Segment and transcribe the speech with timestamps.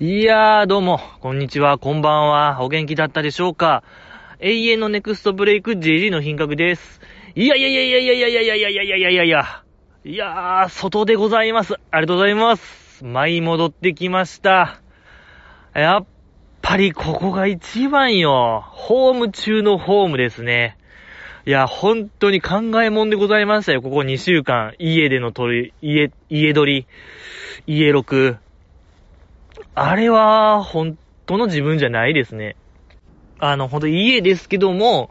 [0.00, 3.84] いやー、どうも、こんにちは、こんばんは、お元気だったでしょうか？
[4.40, 7.00] 永遠のネクストブレイク JG の品格です。
[7.36, 9.54] いやいやいやいやいやいやいやいやいやいやいやいやいや
[10.04, 10.64] いや。
[10.64, 11.74] ー、外でございます。
[11.92, 13.04] ありがとうございます。
[13.04, 14.80] 舞い戻ってきました。
[15.74, 16.06] やっ
[16.60, 18.64] ぱりここが一番よ。
[18.66, 20.76] ホーム中のホームですね。
[21.46, 23.80] いや、本当に考えもんでございましたよ。
[23.80, 24.74] ここ2週間。
[24.80, 26.88] 家での撮り、家、家撮り、
[27.68, 28.38] 家録。
[29.74, 32.56] あれは、本当の自分じゃないですね。
[33.38, 35.10] あの、ほんと家ですけども、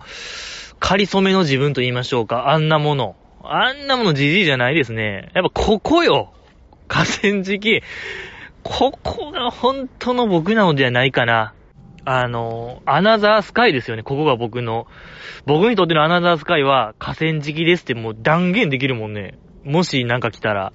[0.80, 2.50] 仮染めの自分と言いましょうか。
[2.50, 3.16] あんなもの。
[3.44, 5.32] あんなものじじいじゃないですね。
[5.34, 6.34] やっぱここよ。
[6.88, 7.82] 河川敷。
[8.64, 11.54] ここが本当の僕なのではないかな。
[12.06, 14.04] あの、アナザースカイですよね。
[14.04, 14.88] ここが僕の。
[15.46, 19.38] 僕にとってのアナザースカイは河川敷ですってもう断言できるもんね。
[19.64, 20.74] もしなんか来たら、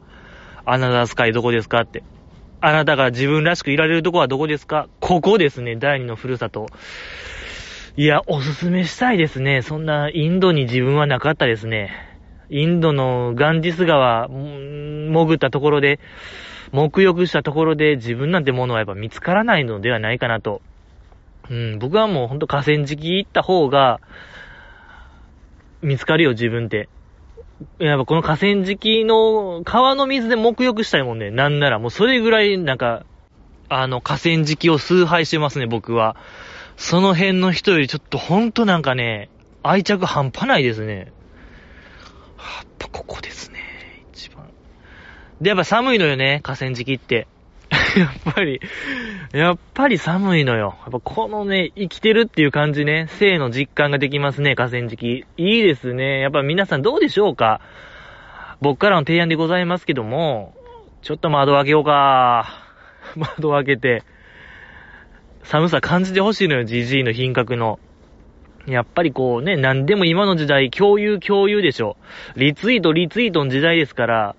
[0.64, 2.02] アナザースカイどこですかって。
[2.60, 4.88] あなたが自分らしくいられるとこはどこですか？
[5.00, 5.76] ここですね。
[5.76, 6.66] 第二のふるさと。
[7.96, 9.62] いや、おすすめしたいですね。
[9.62, 11.90] そんな、インドに自分はなかったですね。
[12.48, 16.00] インドのガンジス川、潜ったところで、
[16.72, 20.62] 沐浴したところで自分なんてものはやっぱ見つからないのではないかなと。
[21.50, 24.00] うん、僕はもうほんと河川敷行った方が、
[25.82, 26.88] 見つかるよ、自分って。
[27.78, 31.30] やっぱこの河川敷の川の水で沐浴したいもんね。
[31.30, 33.04] なんならもうそれぐらいなんか、
[33.68, 36.16] あの河川敷を崇拝してますね、僕は。
[36.76, 39.28] その辺の人よりちょっとほんとなんかね、
[39.62, 40.96] 愛着半端ないですね。
[40.96, 43.58] やっぱここですね、
[44.12, 44.48] 一番。
[45.40, 47.26] で、やっぱ寒いのよね、河川敷って。
[47.98, 48.60] やっぱり、
[49.32, 50.76] やっぱり寒いのよ。
[50.82, 55.26] やっぱこのね、生きてるっていう感じね、性の実感ができますね、河川敷。
[55.36, 56.20] いいですね。
[56.20, 57.60] やっぱ皆さんどうでしょうか？
[58.60, 60.54] 僕からの提案でございますけども、
[61.02, 62.64] ちょっと窓開けようか。
[63.16, 64.02] 窓開けて、
[65.42, 67.78] 寒さ感じてほしいのよ、GG の品格の。
[68.66, 71.96] やっぱりこうね、何でも今の時代、共有共有でしょ。
[72.36, 74.36] リツイートリツイートの時代ですから、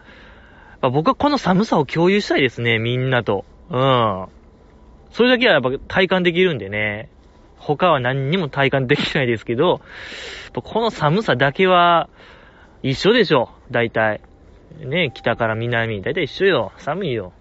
[0.82, 3.46] 僕はこの寒さを共有したいですね、みんなと。
[3.70, 4.28] うん。
[5.12, 7.10] それだけはやっぱ体感できるんでね。
[7.58, 9.82] 他は何にも体感できないですけど、
[10.54, 12.10] この寒さだけは
[12.84, 14.22] 一緒でしょ、大体。
[14.80, 16.72] ね、北から南、大体一緒よ。
[16.78, 17.34] 寒いよ。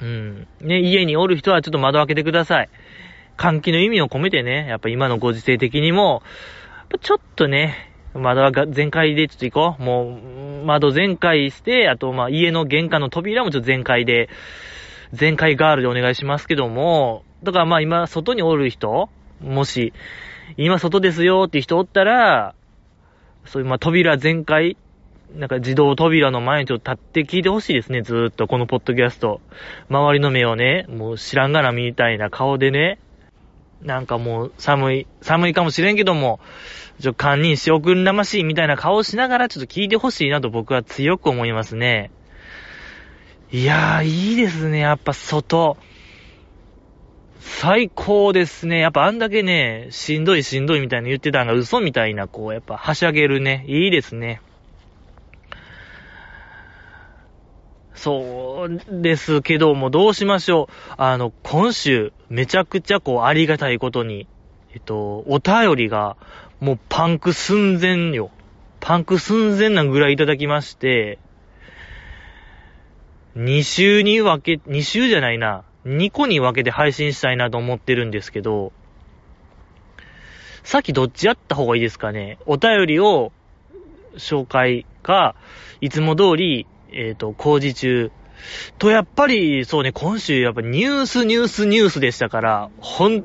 [0.00, 0.48] うん。
[0.60, 2.68] ね、家におる人はちょっと窓開けてください。
[3.36, 6.22] 換気の意味を込めてね、やっぱ今のご時世的にも、
[7.02, 9.82] ちょっとね、窓は全開でちょっと行こう。
[9.82, 10.18] も
[10.62, 14.28] う、窓全開して、あと、ま、家の玄関の扉もちょっと全開で、
[15.12, 19.08] 全開ガールでお願いしますけども、だからま今、外におる人
[19.40, 19.92] もし、
[20.56, 22.54] 今外ですよって人おったら、
[23.44, 24.76] そういうま扉全開、
[25.34, 29.40] なんか自動扉の前にちょっと立って聞いてほしいですね、ずーっと、このポッドキャスト。
[29.88, 32.98] 周りの目をね、もう知らんがなみたいな顔でね、
[33.82, 36.40] なんかもう寒い、寒いかもしれんけども、
[37.00, 42.10] ちょ、堪忍しおくんらましいみたいな顔をしながらちょっと聞いてほしいなと僕は強く思いますね。
[43.52, 45.76] いやー、いいですね、やっぱ外。
[47.40, 48.78] 最高ですね。
[48.78, 53.64] やっぱあんだけね、しんどいしんどいみたいな言ってたのが嘘みたいな、こう、やっぱはしゃげるね。
[53.66, 54.40] いいですね。
[57.94, 60.94] そうですけども、どうしましょう。
[60.96, 64.26] あの、今週、めちゃくちゃこう、ありがたいことに、
[64.72, 66.16] えっと、お便りが、
[66.60, 68.30] もうパンク寸前よ。
[68.80, 71.18] パンク寸前なぐらいいただきまして、
[73.36, 78.72] 2週に分け、2週じゃないな、2個に分けて配信したいなと思ってるんですけど、
[80.62, 82.38] さっきどっちやった方がいいですかね。
[82.44, 83.32] お便りを
[84.16, 85.36] 紹介か、
[85.80, 88.12] いつも通り、えっ、ー、と、工事中。
[88.78, 93.24] と、やっぱり、そうね、今週やっぱニュース、ニュース、ニュースでしたから、本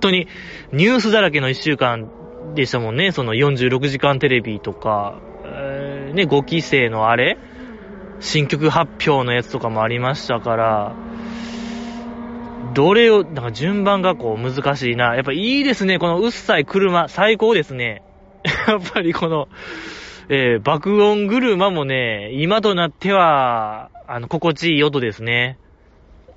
[0.00, 0.28] 当に
[0.72, 2.10] ニュースだらけの一週間
[2.54, 3.12] でしたもんね。
[3.12, 7.38] その46時間テレビとか、えー、ね、5期生のあれ
[8.20, 10.94] 新曲発表のやつとかもありましたから、
[12.74, 15.14] どれを、なんか順番がこう難しいな。
[15.14, 18.02] やっぱいいですね、このうっさい車、最高ですね。
[18.68, 19.48] やっぱりこの、
[20.28, 25.58] えー、爆音車もね、今となっては、あの、心地いい音ですね。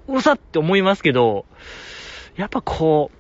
[0.07, 1.45] うるさって思いますけど、
[2.35, 3.11] やっぱこ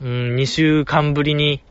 [0.00, 1.62] う、うん、2週間ぶりに、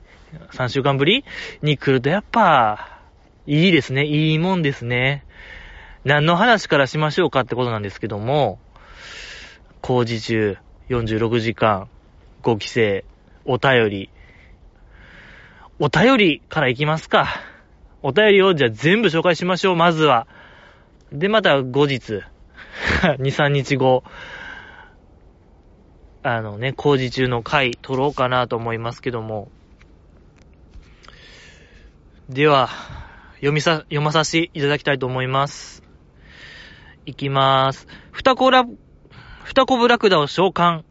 [0.51, 1.24] 3週間ぶり
[1.62, 3.01] に来るとやっぱ、
[3.45, 4.06] いいですね。
[4.06, 5.25] いいもんですね。
[6.03, 8.59] 何の話からしましょうかってことなんですけども、
[9.81, 10.57] 工事中、
[10.89, 11.89] 46時間、
[12.44, 13.06] 5期生、
[13.45, 14.09] お便り。
[15.79, 17.27] お便りからいきますか。
[18.03, 20.27] お便りをじゃあ全部紹介しましょう、まずは。
[21.12, 22.21] で、また後日、
[23.01, 24.03] 2、3日後、
[26.23, 29.50] あのね、工事中の回撮ろうかなと思いますけども。
[32.29, 32.68] では、
[33.35, 35.81] 読みさ、読まさせていただきたいと思います。
[37.06, 37.88] いきまーす。
[38.12, 38.65] ふたこら、
[39.45, 40.83] ふたこぶラクダを召喚。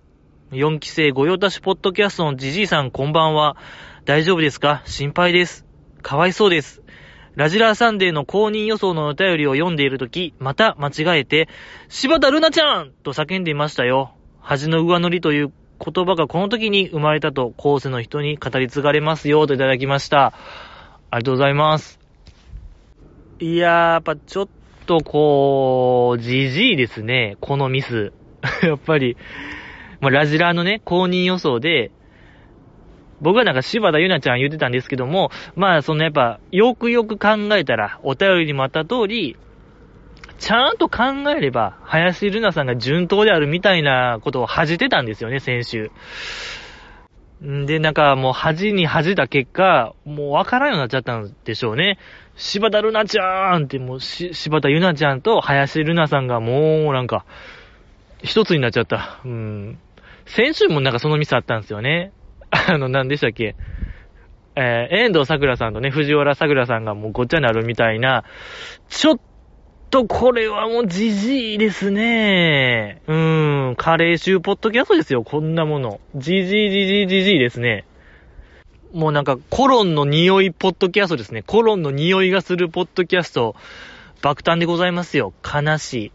[0.53, 3.59] 4期生御用達ポッドキャストのじじいさんこんばんは。
[4.07, 4.81] 大丈夫ですか？
[4.87, 5.67] 心配です。
[6.01, 6.83] かわいそうです。
[7.35, 11.51] ラジラーサンデーの公認予想のお便りを読んでいるとき、また間違えて、
[11.91, 14.15] 柴田ルナちゃんと叫んでいましたよ。
[14.41, 15.53] 恥の上乗りという
[15.85, 20.33] 言葉がこの時に生まれたと、後世の人に語り継がれますよ、といただきました。
[21.17, 21.99] ありがとうございます。
[23.41, 24.49] いやー、やっぱちょっ
[24.85, 28.13] とこう、じじいですね、このミス。
[28.63, 29.17] やっぱり、
[30.01, 31.91] まあ、ラジラーのね、公認予想で、
[33.23, 39.39] 僕はなんか柴田ゆなちゃん言ってたんですけども、まあそのやっぱ、よくよく考えたら、お便りにもあった通り、
[40.39, 41.05] ちゃんと考
[41.35, 45.91] えれば、林瑠奈さんが順当であるみたいなことを恥じてたんですよね、先週。
[47.43, 51.99] で、なんかもう恥に恥じた結果、もうわからんようになっちゃったんでしょうね。
[52.37, 57.27] 柴田瑠奈ちゃんってもうし、柴田ゆなちゃんと林瑠奈さんがもうなんか、
[58.23, 59.21] 一つになっちゃった。
[59.25, 59.79] うん。
[60.25, 62.13] 先週もなんかそのミスあったんですよね。
[62.51, 63.55] あの、何でしたっけ
[64.59, 68.25] えー、遠藤桜さんとね、藤原桜さんがもうごっちゃになるみたいな、
[68.89, 69.21] ちょっ
[69.91, 73.03] とこれはもうじじいですね。
[73.07, 76.01] うーん、カレー臭ポッドキャストですよ、こんなもの。
[76.15, 77.87] じじいじじいじじいですね。
[78.93, 81.43] もうなんかコロンの匂いポッドキャストですね。
[81.43, 83.55] コロンの匂いがするポッドキャスト、
[84.23, 85.33] 爆誕でございますよ。
[85.45, 86.13] 悲しい。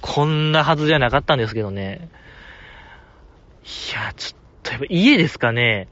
[0.00, 2.08] こんなはずじゃなかったんですけどね。
[3.64, 5.88] いや、ちょっとやっぱ家ですかね。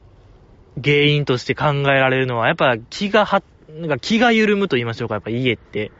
[0.83, 5.91] 原因として考えられるのは、やっぱ気がは、なんか気が緩むと言いましょうか、やっぱ家って。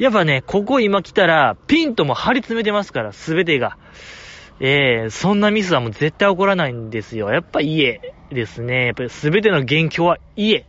[0.00, 3.76] やっぱね、ここ今来たら、ピンとも張り詰めてますから、すべてが。
[4.58, 7.30] ええー、そんなミスはもう絶対起こらないんですよ。
[7.30, 8.86] やっぱ家ですね。
[8.86, 10.64] やっぱりすべての元凶は家。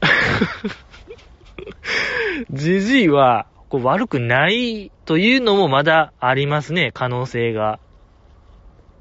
[2.50, 7.78] じじいは、こう悪くないというのもまだありますね、可能性が。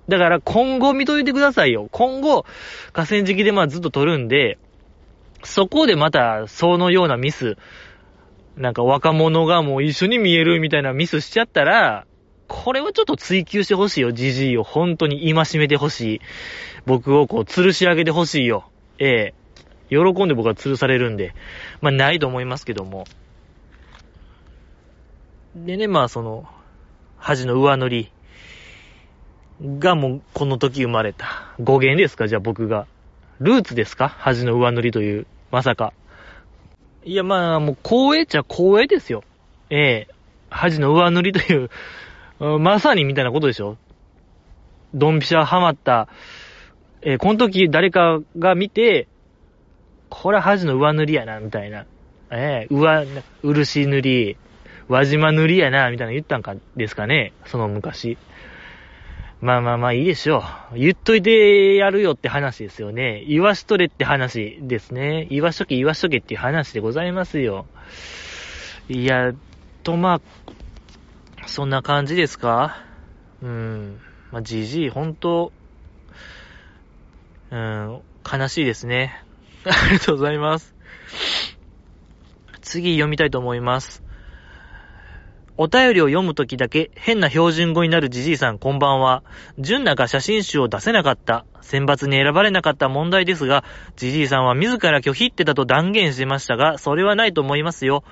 [0.10, 1.88] だから今後見といてくださいよ。
[1.94, 2.46] 今後、
[2.92, 4.58] 河川敷でまあずっと撮るんで、
[5.44, 7.56] そこでまたそのようなミス、
[8.58, 12.06] なんか若者がもう一緒に見えるみたいなミスしちゃったら、
[12.48, 14.64] これはちょっと追求してほしいよ、じじいを。
[14.64, 16.22] 本当に今しめてほしい。
[16.86, 18.70] 僕をこう、吊るし上げてほしいよ。
[19.00, 19.34] ええ
[19.90, 21.34] 喜んで僕は吊るされるんで。
[21.82, 23.06] まあ、ないと思いますけども。
[25.56, 26.46] でね、まあ、その、
[27.18, 28.12] 恥の上乗り
[29.80, 31.54] がもう、この時生まれた。
[31.60, 32.28] 語源ですか？
[32.28, 32.88] じゃあ僕が。
[33.40, 34.10] ルーツですか？
[34.10, 35.28] 恥の上乗りという。
[35.52, 35.94] まさか。
[37.04, 39.24] いや、まあ、もう、光栄っちゃ光栄ですよ。
[39.70, 40.22] ええ
[40.52, 41.70] 恥の上塗りという、
[42.60, 43.78] まさにみたいなことでしょ
[44.94, 46.10] ドンピシャハマった、
[47.02, 49.08] えー、この時誰かが見て、
[50.10, 51.86] これは恥の上塗りやな、みたいな。
[52.30, 53.06] ええー、上、
[53.42, 54.38] 漆塗り、
[54.90, 58.18] 輪島塗りやな、みたいな言ったんか、ですかね、その昔。
[59.42, 60.78] まあまあまあいいでしょう。
[60.78, 63.26] 言っといてやるよって話ですよね。
[63.28, 65.28] 言わしとれって話ですね。
[65.32, 67.66] 言わしとけ言わしとけっていう話でございますよ。
[68.88, 69.34] いや、
[69.82, 70.22] とま
[71.44, 72.86] あ、そんな感じですか？
[73.42, 74.00] うん。
[74.32, 75.52] まあ、じじい、ほんと、
[77.50, 78.02] うん、
[78.32, 79.24] 悲しいですね。
[79.66, 80.76] ありがとうございます。
[82.62, 84.04] 次読みたいと思います。
[85.64, 89.22] お便りを読むときだけ変な標準語になるじじいさんこんばんは。
[89.60, 91.46] 純奈が写真集を出せなかった。
[91.62, 93.64] 選抜に選ばれなかった問題ですが、
[93.96, 98.04] じじいさんは自ら拒否ってたと断言しましたが、それはないと思いますよ。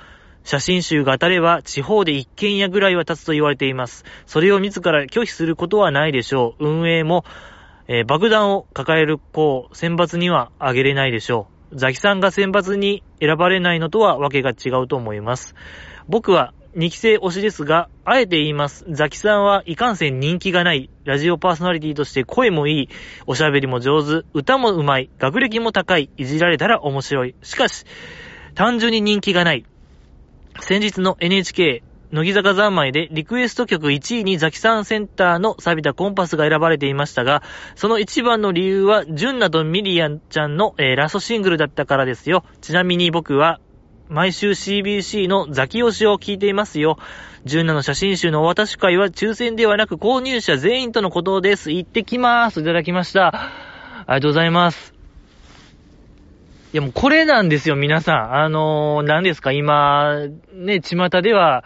[0.43, 4.05] 写真集が当たれば地方で一軒家ぐらいは立つと言われています。
[4.27, 6.67] それを自ら拒否することはないでしょう。
[6.67, 7.25] 運営も、
[7.87, 11.77] えー、爆弾を抱える子を選抜にはあげれないでしょう。
[11.77, 15.55] ザキさんが選抜に選ばれないのとはわけが違うと思います。
[16.07, 18.85] 僕は2期生推しですが、あえて言います。
[18.89, 22.89] ザキさんはいかんせん人気がない、ラジオパーソナリティとして声もいい、
[23.25, 27.33] おしゃべりも上手、歌も上手い、学歴も高い、いじられたら面白い。
[27.41, 27.85] しかし、
[28.53, 29.65] 単純に人気がない。
[30.59, 37.41] 先日の NHK、乃木坂三昧でリクエスト曲1位にザキさんセンターの錆びたコンパスが選ばれていましたが、
[37.75, 42.43] その一番の理由は、ジュンナとミリアンちゃんの、えー、ラストシングルだったからですよ。
[42.61, 43.59] ちなみに僕は、
[44.09, 46.97] 毎週 CBC のザキ推しを聞いていますよ。
[47.45, 51.71] 17写真集のお渡し会は抽選ではなく購入者全員とのことです。
[51.71, 52.61] 行ってきまーす。
[52.61, 53.27] いただきました。
[53.27, 54.95] ありがとうございます。
[56.73, 58.33] いやもうこれなんですよ、皆さん。
[58.33, 60.15] あのー、何ですか、今、
[60.53, 61.63] ね、巷では、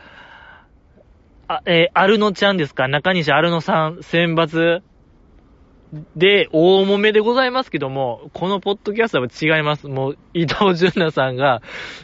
[1.47, 2.89] あ、えー、アルノちゃんですか？
[2.89, 4.81] 中西アルノさん、選抜
[6.15, 9.87] で、大揉めでございますけども、このポッドキャストは違います。
[9.87, 11.61] もう、伊藤淳奈さんが、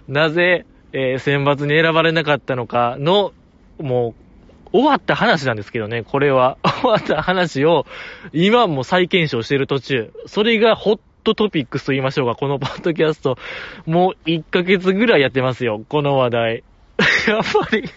[0.08, 3.34] なぜ、えー、選抜に選ばれなかったのかの、
[3.80, 4.30] もう、
[4.72, 6.58] 終わった話なんですけどね、これは。
[6.82, 7.86] 終わった話を、
[8.32, 10.14] 今も再検証している途中。
[10.28, 13.38] それがホットトピックスと言いましょうか、このポッドキャスト。
[13.88, 16.64] もう1ヶ月ぐらいやってますよ、この話題。
[17.28, 17.90] やっぱり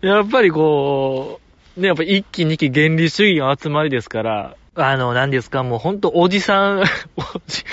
[0.00, 1.40] やっぱりこ
[1.76, 6.80] う、ね、やっぱ一期二期原理主義の集まりですから、あの、何ですか、もうほんとおじさん
[7.16, 7.64] おじ、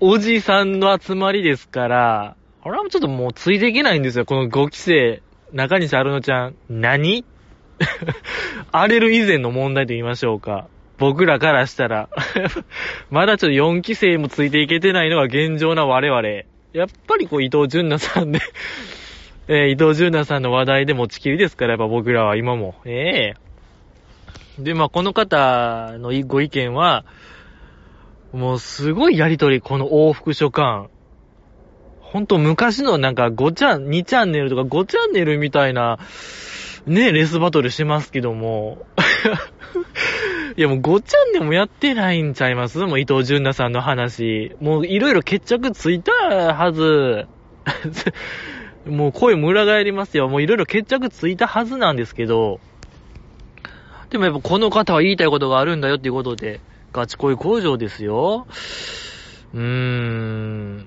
[0.00, 5.22] おじさんの集まりですから、俺はちょっともうついていけないんですよ、この5期生。
[5.52, 6.54] 中西アルノちゃん。
[6.68, 7.24] 何？
[8.70, 10.68] 荒れる以前の問題と言いましょうか。
[10.98, 12.10] 僕らからしたら
[13.10, 16.28] まだちょっと4期生もついていけてないのが現状な我々。
[16.72, 18.40] やっぱりこう伊藤淳奈さんで
[19.48, 22.76] え、伊藤淳奈さんの話題で持ちきりですから、やっぱ僕らは今も。
[22.84, 23.49] ええー、
[24.62, 27.04] で、まあ、この方のご意見は、
[28.32, 30.88] もうすごいやりとり、この往復書簡。
[32.00, 35.98] ほんと昔のなんか5チャン、2チャンネルとか5チャンネルみたいな、
[36.86, 38.84] ね、レースバトルしてますけども。
[40.56, 42.78] いやもう5チャンネルもやってないんちゃいます？
[42.78, 44.56] もう伊藤淳奈さんの話。
[44.60, 46.12] もういろいろ決着ついた
[46.54, 47.26] はず。
[48.86, 50.28] もう声も裏返りますよ。
[50.28, 52.60] もういろいろ決着ついたはずなんですけど、
[54.10, 56.60] でもやっぱこの方は言いたいことがあるんだよっていうことで、
[56.92, 58.46] ガチ恋工場ですよ。
[59.54, 60.86] うーん。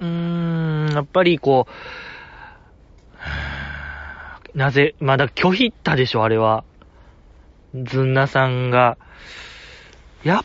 [0.00, 3.18] うーん、やっぱりこう、
[4.58, 6.64] なぜ、まだ拒否ったでしょ、あれは。
[7.74, 8.98] ずんなさんが。
[10.22, 10.44] やっ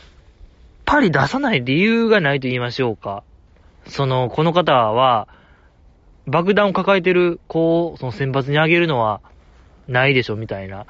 [0.86, 3.24] ぱり出さない理由がないと言いましょうか。
[3.86, 5.28] その、この方は、
[6.26, 9.22] 爆弾を抱えてる子をその選抜にあげるのは
[9.88, 10.86] ないでしょみたいな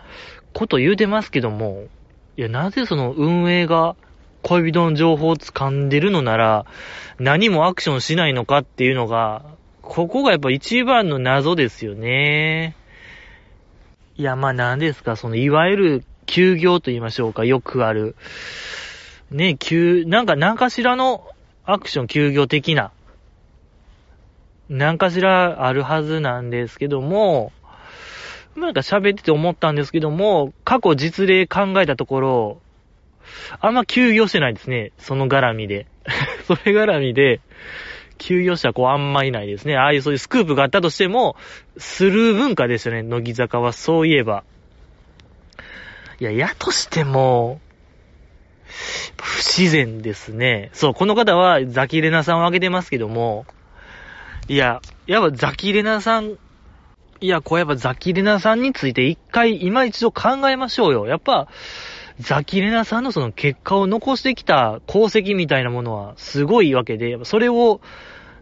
[0.58, 1.84] こと言うてますけども、
[2.36, 3.96] いや、なぜその運営が
[4.42, 6.66] 恋人の情報を掴んでるのなら、
[7.20, 9.46] 何もアクションしないのかっていうのが、
[9.84, 12.76] ここがやっぱ一番の謎ですよね。
[14.16, 18.16] いや、まあ何ですか、そのいわゆる休業と言いましょうか、よくある。
[19.30, 21.24] ね、休、なんか何かしらの
[21.66, 22.92] アクション休業的な
[24.70, 27.52] 何かしらあるはずなんですけども、
[28.58, 32.62] なんか喋ってて思ったんですけども、過去実例考えたところ、
[33.60, 34.92] あんま休業してないですね。
[34.98, 35.86] その絡みで。
[36.48, 37.40] それ絡みで、
[38.18, 39.78] 休業者こうあんまいないですね。
[39.78, 41.36] ああいうそういうスクープがあったとしても、
[41.78, 43.04] スルー文化でしたね。
[43.04, 44.44] 乃木坂はそういえば。
[46.20, 47.62] いや、やとしても、
[49.22, 50.72] 不自然ですね。
[50.74, 53.46] そう、この方はザキレナさんを挙げてますけども、
[54.48, 56.38] いや、やっぱザキレナさん、
[57.20, 61.08] いや、こうやっぱザキレナさんについて一回、今一度考えましょうよ。
[61.08, 61.48] やっぱ、
[62.20, 67.82] ザキレナさんのその結果を残してきた功績みたいなものはすごいわけで、それを、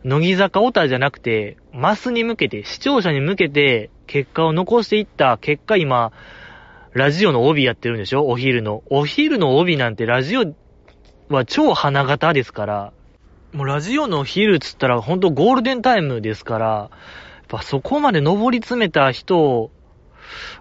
[0.03, 6.11] 乃木坂オタじゃなくて、マスに向けて、視聴者に向けて、結果を残していった結果今、
[6.93, 8.27] ラジオの帯やってるんでしょ？
[8.27, 8.83] お昼の。
[8.89, 10.43] お昼の帯なんてラジオ
[11.29, 12.93] は超花形ですから、
[13.51, 16.89] もうラジオの昼つったらほんとゴールデンタイムですから、
[17.57, 19.71] ぱそこまで登り詰めた人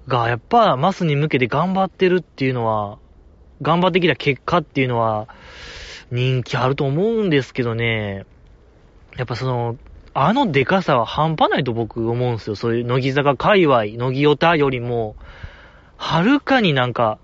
[0.06, 2.98] がやっぱマスに向けて頑張ってるっていうのは、
[3.62, 5.28] 頑張ってきた結果っていうのは
[6.10, 8.26] 人気あると思うんですけどね、
[9.16, 9.76] やっぱその、
[10.12, 12.56] あのデカさは半端ないと僕思うんですよ。
[12.56, 15.16] そういう乃木坂界隈、乃木オタよりも、
[15.96, 17.18] はるかになんか、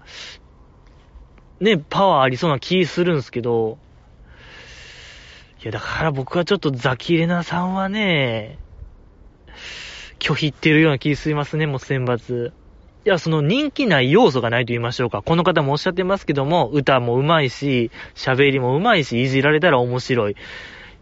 [1.60, 3.78] ね、パワーありそうな気するんですけど、
[5.62, 8.58] いや、だから僕はちょっとザキレナさんはね、
[10.18, 12.48] 拒否ってるような気すいますね、もう選抜。
[12.48, 12.52] い
[13.08, 15.22] や、その人気ない要素がないと言いましょうか。
[15.22, 20.36] この方もおっしゃってますけども、歌も上手いし、喋りも上手いし、いじられたら面白い。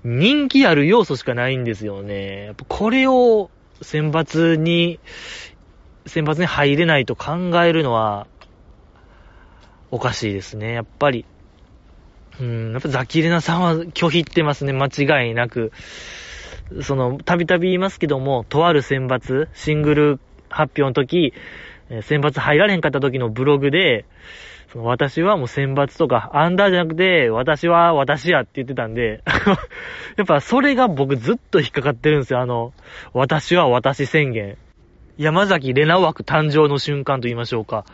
[0.04, 2.44] 人気ある要素しかないんですよね。
[2.46, 3.50] やっぱこれを
[3.82, 5.00] 選抜に、
[6.06, 8.28] 選抜に入れないと考えるのは、
[9.90, 10.72] おかしいですね。
[10.72, 11.24] やっぱり、
[12.40, 15.72] うん、やっぱザキレナさんは拒否ってますね、間違いなく。
[16.82, 21.32] その、たびたび言いますけども、とある選抜、シングル発表の時、
[22.02, 24.04] 選抜入られんかった時のブログで、
[24.72, 29.22] その私はもう選抜とか、アンダーじゃなくて、私は私やって言ってたんで
[30.16, 32.40] やっぱそれが僕ずっと引っかかってるんですよ。
[32.40, 32.74] あの、
[33.14, 34.58] 私は私宣言。
[35.16, 37.86] 山崎レナ枠誕生の瞬間と言いましょうか。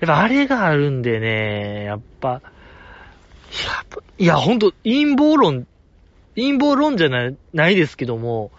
[0.00, 2.40] やっぱあれがあるんでね、やっぱ、
[3.50, 5.66] いや、いや、ほんと、陰謀論、
[6.36, 8.50] 陰謀論じゃない、ないですけども、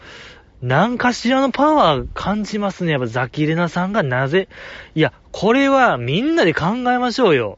[0.61, 2.91] 何かしらのパワー感じますね。
[2.91, 4.47] やっぱザキレナさんがなぜ。
[4.93, 7.57] いや、これはみんなで考えましょうよ。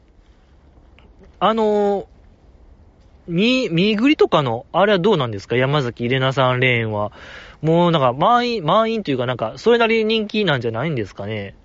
[1.39, 2.07] あの
[3.27, 5.57] み、みぐりとかの、あれはどうなんですか？
[5.57, 7.11] 山崎レナさんレーンは。
[7.61, 11.55] もうなんか満員、満員というかなんか、それなりに人気なんじゃないんですかね？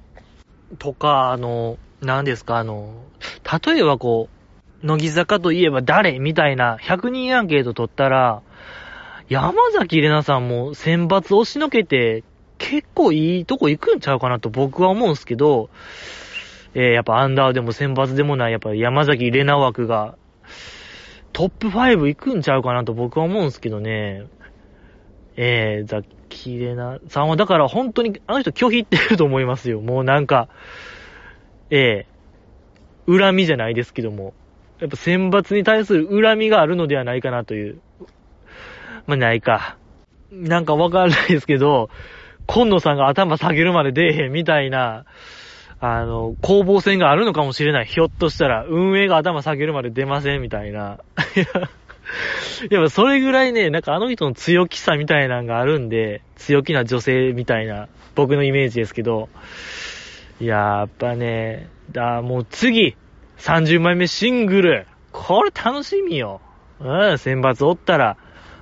[0.79, 2.93] とか、あの、何ですか、あの、
[3.65, 4.38] 例えばこう、
[4.83, 8.43] 乃木坂といえば誰みたいな100人アンケート取ったら、
[9.29, 12.25] 山崎玲奈さんも選抜押しのけて、
[12.59, 15.71] 結構いいとこ行くんちゃうかなと僕は思うんすけど、
[16.75, 20.17] えー、やっぱアンダーでも選抜でもない、やっぱ山崎玲奈枠が、
[21.33, 24.27] トップ5行くんちゃうかなと僕は思うんすけどね。
[25.37, 29.81] えー、ザキレナさんは、だから本当にあの人拒否ってると思いますよ。
[29.81, 30.49] もうなんか、
[31.71, 34.35] えー、恨みじゃないですけども。
[34.81, 37.81] やっぱ選抜に対する恨みがあるのではないかなという
[39.09, 39.79] まあ、ないか。
[40.31, 41.89] なんかわかんないですけど、
[42.47, 45.07] 今野さんが頭下げるまで出えへんみたいな、
[45.81, 47.87] あの、攻防戦があるのかもしれない。
[47.87, 50.99] ひょっとしたら、運営が頭下げるまで出ませんみたいな。
[52.71, 59.31] い やっぱそれぐらいね、なんかあの人の強気さみたいなのがあるんで、強気な女性みたいな、僕のイメージですけど、
[60.39, 62.97] いややっぱね、だ、もう次、
[63.39, 66.41] 30枚目シングル、これ楽しみよ。
[66.81, 68.17] うん、選抜おったら、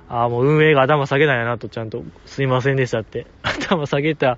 [0.09, 3.27] ああ、もう運営が頭下げないやなと、ちゃんと、すいませんでしたって。
[3.43, 4.37] 頭下げた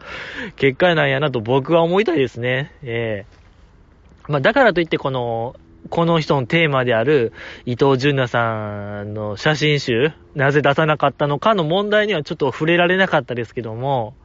[0.56, 2.72] 結果なんやなと僕は思いたいですね。
[2.84, 5.56] ええー、まあ、だからといってこの、
[5.90, 7.32] この人のテーマである
[7.66, 14.16] 伊藤淳奈さんの写真集、なぜ出さなかったのかの問題にはちょっと触れられなかったですけども、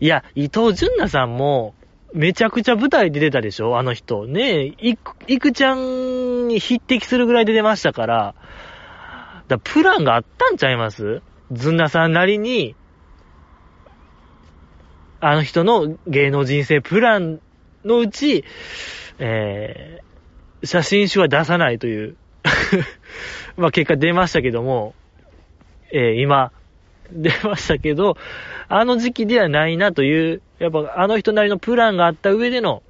[0.00, 1.74] いや、伊藤淳奈さんも、
[2.14, 3.78] めちゃくちゃ舞台で出たでしょ？
[3.78, 4.26] あの人。
[4.26, 8.34] ねえ、いく、いくちゃんに匹敵するぐらいで出ましたから、
[9.48, 11.22] だプランがあったんちゃいます？
[11.50, 12.74] ずんなさんなりに、
[15.20, 17.40] あの人の芸能人生プラン
[17.84, 18.44] のうち、
[19.18, 22.16] えー、写真集は出さないという。
[23.56, 24.94] まあ結果出ましたけども、
[25.92, 26.52] えー、今、
[27.12, 28.16] 出ましたけど、
[28.68, 32.84] あの時期ではないなという、やっぱあの人なりのプランがあった上での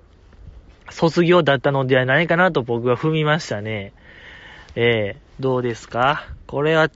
[0.90, 3.94] 卒業だったのではないかなと僕は踏みましたね。
[4.74, 6.26] えー、どうですか？
[6.46, 6.90] これは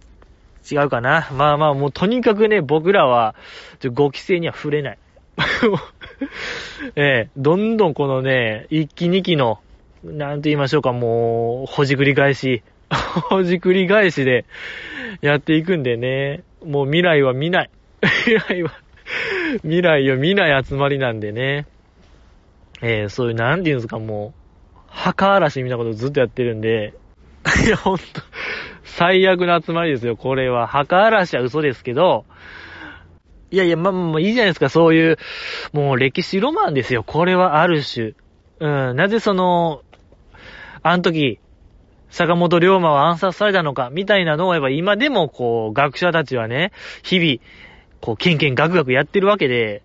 [0.71, 1.31] 違うかな？
[1.33, 3.35] まあまあもうとにかくね、僕らは、
[3.95, 4.99] ご規制には触れない。
[6.95, 9.61] えー、どんどんこのね、一期二期の、
[10.05, 12.63] なんて言いましょうか、もう、ほじくり返し、
[13.31, 14.45] ほじくり返しで
[15.23, 17.71] やっていくんでね、もう未来は見ない。
[18.27, 18.73] 未来は、
[19.63, 21.67] 未来を見ない集まりなんでね。
[22.83, 24.35] えー、そういう、なんて言うんですか、も
[24.75, 26.95] う、墓嵐みたいなことずっとやってるんで、
[27.67, 28.05] いや、ほんと、
[28.85, 30.67] 最悪な集まりですよ、これは。
[30.67, 32.25] 墓嵐は嘘ですけど、
[33.51, 35.19] いやいや、まあ、まあ、いいじゃないですか、そういう、
[35.73, 38.15] もう歴史ロマンですよ、これはある種。
[38.59, 39.83] うん、なぜその、
[40.83, 41.39] あの時、
[42.11, 47.39] 坂本龍馬は暗殺されたのか、みたいなのをやっぱ今でもこう、学者たちはね、日々、
[48.01, 49.83] こう、ケンケンガクガクやってるわけで、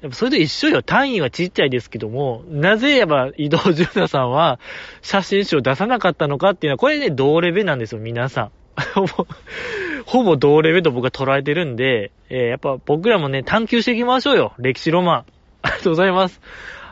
[0.00, 0.82] やっぱそれと一緒よ。
[0.82, 4.60] 単位はちっちゃいですけども、なぜやっぱ伊藤淳太さんは
[5.02, 8.50] 写真集を出さなかったのかっていうのは、これね、同レベなんですよ、皆さん。
[10.06, 14.52] ほぼ、同レベと僕は捉えてるんで、えー、やっぱ僕らもね、探求していきましょうよ。
[14.58, 15.24] 歴史ロマン。
[15.62, 16.40] ありがとうございます。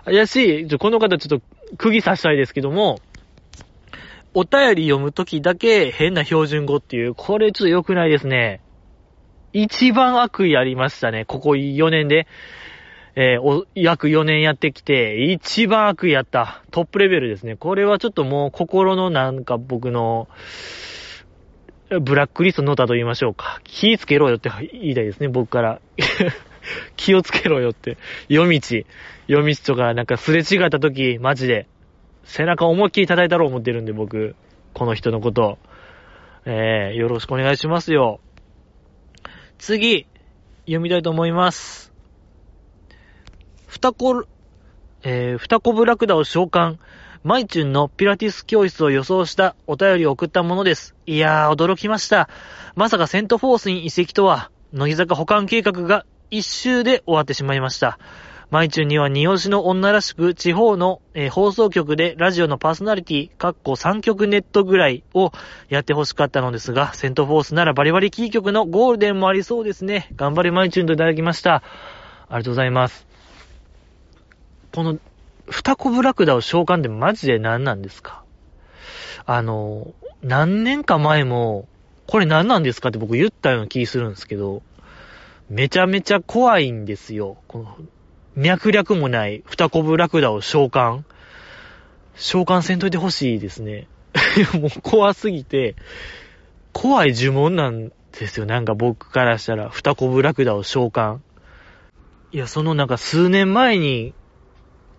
[0.07, 2.98] やしい、この方ちょっと釘刺したいですけども、
[4.35, 8.61] お便り読むときだけ変な標準語っていう、これちょっと良くないですね。
[9.52, 12.26] 一番悪意ありましたね、ここ4年で。
[13.18, 16.62] えー、お、約4年やってきて、一番悪意やった。
[16.70, 17.56] トップレベルですね。
[17.56, 20.28] これはちょっともう心のなんか僕の、
[21.88, 23.61] ブラックリストノータと言いましょうか。
[23.64, 25.80] 気つけろよって言いたいですね、僕から。
[26.96, 27.96] 気をつけろよって。
[28.28, 28.61] 夜道。
[29.28, 31.68] 夜道とかなんかすれ違った時、マジで。
[32.24, 34.35] 背中思いっきり叩いたろう思ってるんで、僕。
[34.74, 35.59] この人のこと。
[36.44, 38.20] えー、よろしくお願いしますよ。
[39.59, 40.07] 次、
[40.61, 41.92] 読みたいと思います。
[43.66, 44.25] ふたこ、
[45.03, 46.77] えー、ふたこぶラクダを召喚。
[47.25, 50.95] マイチュンのピラティス教室を予想したお便りを送ったものです。
[51.07, 52.29] いやー、驚きました。
[52.77, 57.99] まさかセントフォースに移籍とは、乃木坂保管計画が一周で終わってしまいました。
[58.48, 65.32] マイチュンには二押しの女らしく、地方の、えー、放送局でラジオのパーソナリティ、かっこ3曲ネットぐらいを
[65.68, 70.11] やってほしかったのですが、セントフォースならバリバリキー局のゴールデンもありそうですね。
[70.14, 71.56] 頑張れマイチュンといただきました。
[71.56, 71.62] あ
[72.30, 73.06] りがとうございます。
[74.72, 74.98] この、
[75.48, 78.22] 二子ブラクダを召喚ってマジで何なんですか？
[79.26, 81.66] あの、何年か前も、
[82.06, 84.62] これ何なんですかって僕言ったような気するんですけど、
[85.50, 87.38] めちゃめちゃ怖いんですよ。
[87.48, 87.76] この、
[88.37, 91.03] 脈略もない二コブラクダを召喚。
[92.16, 93.88] 召喚せんといてほしいですね。
[94.61, 95.75] もう怖すぎて、
[96.75, 98.44] 怖い呪文なんですよ。
[98.44, 101.18] なんか僕からしたら、二コブラクダを召喚。
[102.33, 104.12] いや、そのなんか数年前に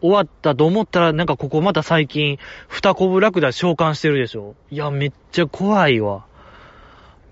[0.01, 4.55] 終わったと思ったら、なんかここまた最近、二コブラクダ召喚してるでしょ。
[4.71, 6.25] いや、めっちゃ怖いわ。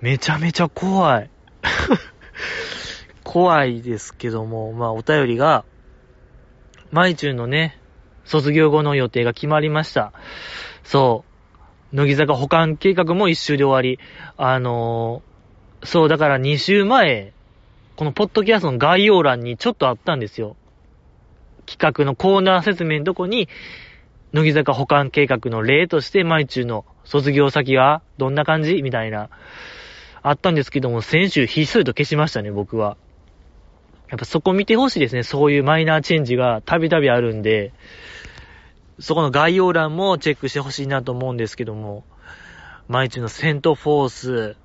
[0.02, 1.30] めちゃめちゃ怖い。
[3.24, 5.66] 怖いですけども、まあお便りが、
[6.92, 7.80] マイチュンのね、
[8.26, 10.14] 卒業後の予定が決まりました。
[10.84, 11.24] そ
[11.92, 11.96] う。
[11.96, 14.00] 乃木坂保管計画も一周で終わり、
[14.38, 17.34] あのー、そう、だから2週前、
[17.96, 20.58] このポッドキャストの概要欄にちょっとあったんですよ。
[21.66, 23.48] 企画のコーナー説明のとこに、
[24.34, 29.30] 乃木坂保管計画の例として、マイチューの卒業先はどんな感じみたいな、
[30.22, 32.98] あったんですけども、先週ひっそりと消しましたね、僕は。
[34.10, 35.24] やっぱそこ見てほしいですね。
[35.24, 37.74] そういうマイナーチェンジがたびたびあるんで、
[39.00, 42.04] そこの概要欄もチェックしてほしいなと思うんですけども、
[42.88, 44.58] 毎日のセントフォース、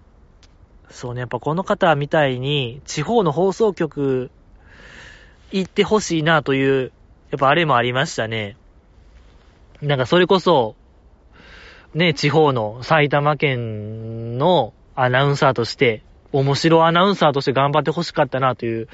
[0.90, 4.30] そうね、やっぱこの方みたいに、地方の放送局
[5.52, 6.92] 行ってほしいなという、
[7.30, 8.56] やっぱあれもありましたね。
[9.80, 10.76] なんかそれこそ、
[11.94, 18.88] ね、地方の埼玉県のアナウンサーとして、面白アナウンサーとして頑張ってほしかったなという、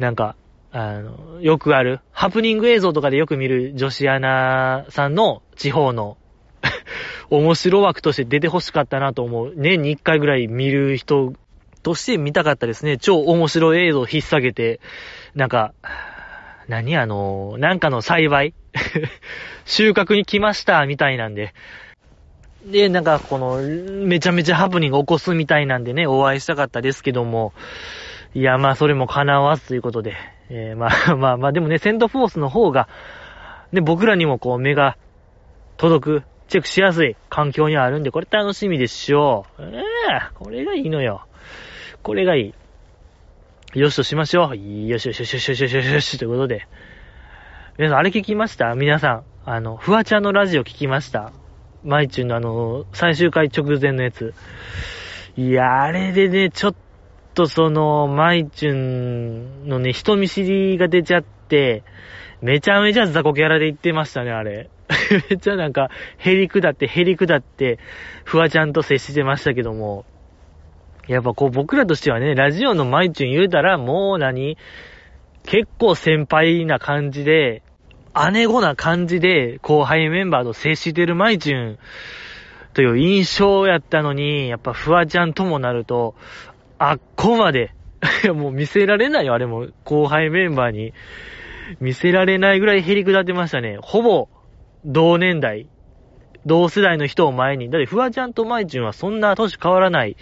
[0.00, 0.34] なんか、
[0.72, 6.16] あの、よくある、ハプニング映像とかでよく見る女子アナさんの地方の
[7.28, 9.52] 面白枠として出てほしかったなと思う。
[9.54, 11.34] 年に一回ぐらい見る人
[11.82, 12.96] として見たかったですね。
[12.96, 14.80] 超面白い映像を引っ提げて、
[15.34, 15.74] なんか、
[16.66, 18.54] 何あの、なんかの幸い
[19.66, 21.52] 収穫に来ましたみたいなんで。
[22.64, 23.58] で、なんかこの、
[24.06, 27.52] めちゃめちゃハプニング起こすみたいなんでね、お会いしたかったですけども、
[28.34, 30.14] いや、まあそれも叶わずということで、
[30.50, 32.88] えー、まあ まあまあ、でもね、セントフォースの方が、
[33.72, 34.96] ね、僕らにもこう目が
[35.76, 39.62] 届く、チェックしやすい環境にあるんで、これ楽しみでしょう。
[39.62, 41.26] ええー、これがいいのよ。
[42.02, 42.52] これがい
[43.74, 43.78] い。
[43.78, 44.56] よしとしましょう。
[44.56, 46.66] よしよしよしよしよしよしよしよしということで。
[47.78, 48.74] 皆さん、あれ聞きました？
[48.74, 49.24] 皆さん。
[49.44, 51.32] あの、フワちゃんのラジオ聞きました？
[51.84, 54.34] マイチュンのあの、最終回直前のやつ。
[55.36, 56.78] いや、あれでね、ちょっと
[57.40, 61.84] とその、マイチュンのね、人見知りが出ちゃって、
[62.42, 64.68] めちゃめちゃ雑魚キャラで言ってましたね、あれ。
[65.30, 67.78] めっちゃなんか、ヘリ下って、ヘリ下って、
[68.24, 70.04] フワちゃんと接してましたけども、
[71.08, 74.58] やっぱこう僕らとしてはね、ラジオのマイチュン言うたら、もう何
[75.44, 77.62] 結構先輩な感じで、
[78.32, 81.78] 姉子な感じで後輩メンバーと接してるマイチュン
[82.74, 86.14] という印象やったのに、やっぱフワちゃんともなると、
[86.82, 87.74] あっこまで、
[88.34, 89.66] もう見せられないよ、あれも。
[89.84, 90.94] 後輩メンバーに。
[91.78, 93.76] 見せられないぐらいヘリ下ってましたね。
[93.82, 94.28] ほぼ、
[94.86, 95.68] 同年代、
[96.46, 97.68] 同世代の人を前に。
[97.68, 100.16] だって、フワちゃんとマイチュンはそんな年変わらない。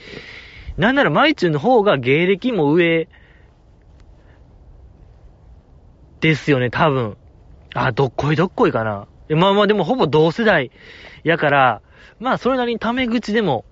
[0.76, 3.08] なんならマイチュンの方が芸歴も上、
[6.18, 7.16] ですよね、多分。
[7.72, 9.06] あ、どっこいどっこいかな。
[9.28, 10.72] まあまあでもほぼ同世代
[11.22, 11.82] やから、
[12.18, 13.64] まあそれなりにタメ口でも、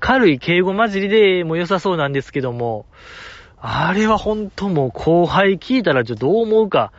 [0.00, 2.86] 軽い敬語混じりでも良さそうなんですけども、
[3.60, 6.92] あれは本当もう後輩聞いたらちょっとどう思うか、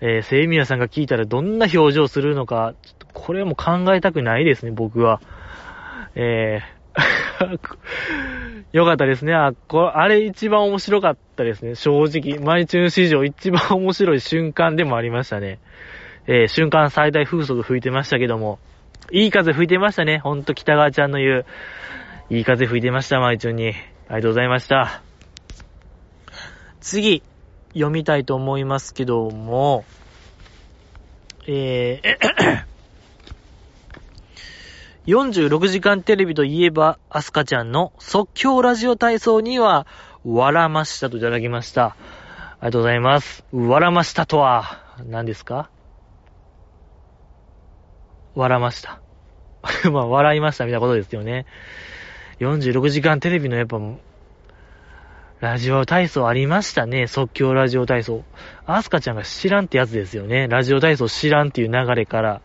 [0.00, 5.20] えー、セイミヤさんが聞いたらどんな表情するのか、ちょっとこれはもう考えたくないですね、僕は。
[6.14, 6.82] えー
[8.72, 9.34] よかったですね。
[9.34, 11.74] あ、こあれ一番面白かったですね。
[11.74, 12.38] 正直。
[12.38, 15.58] マイチューン史上一番面白い瞬間でもありましたね。
[16.26, 18.58] えー、瞬間最大風速吹いてましたけども。
[19.10, 20.18] いい風吹いてましたね。
[20.18, 21.46] ほんと北川ちゃんの言う。
[22.30, 23.68] いい風吹いてました、マイチューンに。
[23.68, 23.76] あり
[24.16, 25.02] がとうございました。
[26.80, 27.22] 次、
[27.74, 29.84] 読みたいと思いますけども、
[31.46, 32.64] えー、
[35.06, 39.86] 46時間テレビといえば、アスカちゃんの即興ラジオ体操には、
[40.24, 41.84] わらましたといただきました。
[41.86, 41.96] あ
[42.62, 43.44] りがとうございます。
[43.52, 45.68] わらましたとは、何ですか？
[48.34, 49.00] わらました。
[49.90, 51.46] まあ、笑いましたみたいなことですよね。
[52.42, 53.80] 46時間テレビのやっぱ、
[55.40, 57.06] ラジオ体操ありましたね。
[57.06, 58.24] 即興ラジオ体操。
[58.66, 60.48] アスカちゃんが知らんってやつですよね。
[60.48, 62.40] ラジオ体操知らんっていう流れから。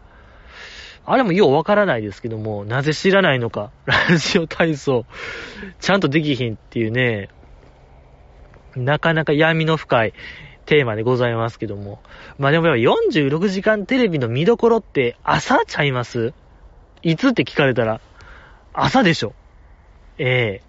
[1.05, 3.71] あれもようわからないですけども、なぜ知らないのか。
[3.86, 5.05] ラジオ体操、
[5.79, 7.29] ちゃんとできひんっていうね、
[8.75, 10.13] なかなか闇の深い
[10.65, 12.01] テーマでございますけども。
[12.38, 16.33] まあでもやっぱ46時間テレビの見どころって朝ちゃいます？
[17.03, 18.01] いつって聞かれたら、
[18.73, 19.33] 朝でしょ。
[20.17, 20.67] ええ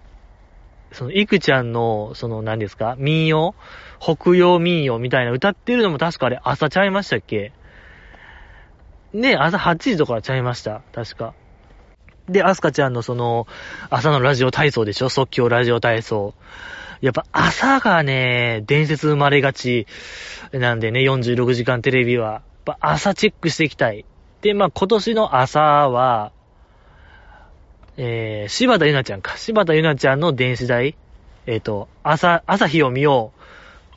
[0.91, 2.95] その、いくちゃんの、その、何ですか？
[2.97, 3.53] 民謡？
[3.99, 7.51] 北洋民謡みたいな歌ってるのも確かあれ朝ちゃいましたっけ？
[9.13, 10.81] ね、朝8時とかちゃいました。
[10.93, 11.33] 確か。
[12.27, 13.47] で、アスカちゃんのその、
[13.89, 15.09] 朝のラジオ体操でしょ？
[15.09, 16.33] 即興ラジオ体操。
[17.01, 19.87] やっぱ朝がね、伝説生まれがち
[20.51, 22.31] なんでね、46時間テレビは。
[22.31, 24.05] やっぱ朝チェックしていきたい。
[24.41, 26.31] で、まあ今年の朝は、
[28.01, 29.35] えー、柴田ゆなちゃんか。
[29.35, 30.95] 柴田ゆなちゃんの電子代。
[31.45, 33.33] えっ、ー、と、朝、朝日を見よ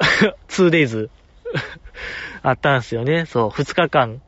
[0.01, 0.03] う。
[0.51, 1.09] 2days
[2.43, 3.27] あったんすよね。
[3.27, 4.21] そう、2日間。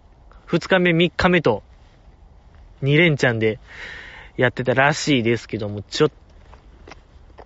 [0.47, 1.65] 2日目、3日目と、
[2.85, 3.59] 2連チャンで
[4.37, 6.11] やってたらしいですけども、ちょっ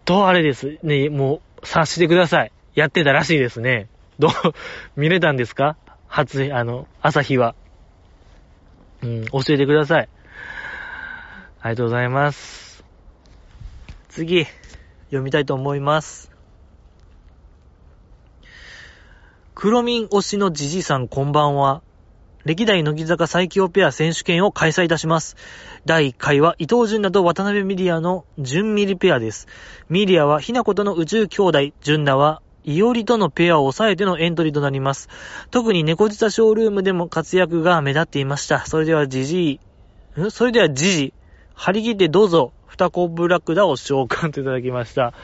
[0.05, 2.53] とあれですね、もう察してください。
[2.75, 3.88] やってたらしいですね。
[4.19, 4.31] どう、
[5.01, 5.79] 見れたんですか？
[6.09, 7.55] 初、あの、朝日は。
[9.03, 10.09] うん、教えてください。
[11.61, 12.85] ありがとうございます。
[14.09, 14.47] 次、
[15.07, 16.31] 読みたいと思います。
[19.57, 21.83] 黒民推しのじじさんこんばんは。
[22.44, 25.37] 歴代乃木坂最強ペア選手権を開催いたします。
[25.85, 29.49] 第1回は伊藤純奈と渡辺ミリアの純ミリペアです。
[29.88, 35.09] ミリアはひなことの宇宙兄弟、純奈はイオリとのペアを抑えてのエントリーとなります。
[35.51, 38.64] 特に猫舌ショールームでも活躍が目立っていました。
[38.64, 39.61] それではジジ
[40.16, 40.31] イ、ん？
[40.31, 41.14] それではジジ、
[41.59, 45.09] 張り切ってどうぞ、二コブラクダを召喚といただきました。
[45.09, 45.14] あり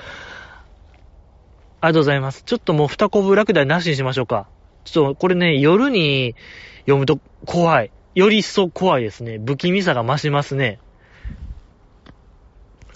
[1.81, 2.43] がとうございます。
[2.43, 4.49] ちょっともう二コブラクダなしにしましょうか。
[4.83, 6.35] ちょっとこれね、夜に
[6.81, 7.93] 読むと怖い。
[8.17, 9.39] より一層怖いですね。
[9.39, 10.81] 不気味さが増しますね。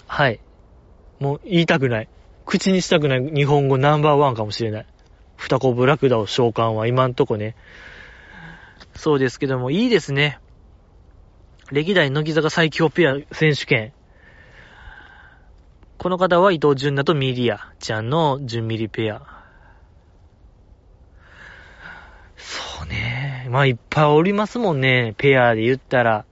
[0.05, 0.41] はい。
[1.21, 2.09] もう言いたくない。
[2.45, 4.85] 口にしたくない日本語ナンバーワンかもしれない。
[5.37, 7.55] 二子ブラクダを召喚は今んとこね。
[8.95, 10.39] そうですけども、いいですね。
[11.71, 13.93] 歴代乃木坂最強ペア選手権。
[15.99, 19.21] この方は伊藤純奈とミリアちゃんの純ミリペア。
[22.37, 23.47] そうね。
[23.51, 25.13] まあいっぱいおりますもんね。
[25.17, 26.25] ペアで言ったら。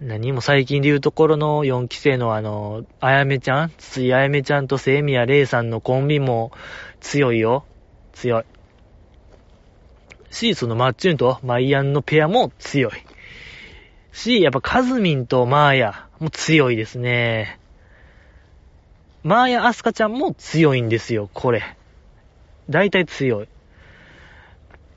[0.00, 3.72] 何も最近で言うところの4期生のあの、あやめちゃん？
[3.78, 6.52] ついあやめちゃんとセイミヤレイさんのコンビも
[7.00, 7.64] 強いよ。
[8.12, 8.44] 強い。
[10.30, 12.92] シースのマッチュンとマイアンのペアも強い。
[14.14, 17.58] し、やっぱカズミンとマーヤも強いですね。
[19.24, 21.76] マーヤアスカちゃんも強いんですよ、これ。
[22.70, 23.48] 大体強い。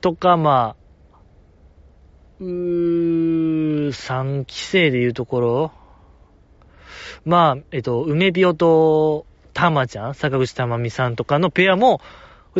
[0.00, 1.18] とか、まあ、
[2.40, 5.72] うー、3期生でいうところ、
[7.24, 12.00] まあ、えっと、梅ビオとたまちゃん、坂口たまみさんとかのペアも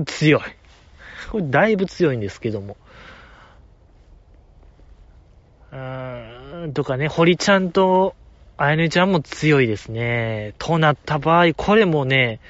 [0.05, 0.43] 強い。
[1.31, 2.77] これだいぶ強いんですけども。
[5.71, 6.38] うーん、
[6.73, 8.15] とかね、堀ちゃんと
[8.61, 10.55] あやねちゃんも強いですね。
[10.59, 12.41] となった場合、これもね、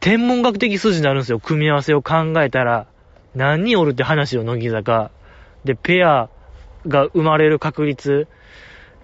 [0.00, 1.38] 天文学的数字になるんですよ。
[1.38, 2.86] 組み合わせを考えたら。
[3.34, 5.10] 何人おるって話よ、乃木坂。
[5.64, 6.30] で、ペア
[6.86, 8.26] が生まれる確率。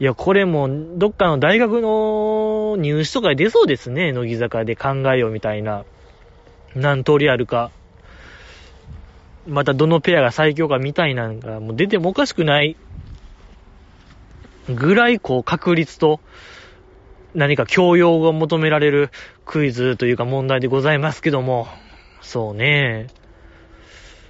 [0.00, 0.66] いや、これも、
[0.96, 5.84] どっかの大学の入試とかで出そうですね、乃木坂で考えようみたいな。
[6.74, 7.70] 何通りあるか。
[9.46, 12.76] またどのペアが最強かみたいなのが、もう出てもおかしくない
[14.68, 16.20] ぐらい、こう、確率と、
[17.34, 19.10] 何か教養が求められる
[19.44, 21.66] クイズというか問題でございますけども、
[22.20, 23.08] そうね。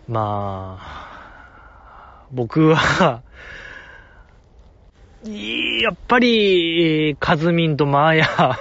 [0.08, 3.22] まあ、僕は
[5.26, 8.58] やっぱり、カズミンとマーヤ